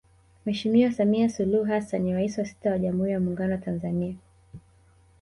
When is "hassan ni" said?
1.65-2.13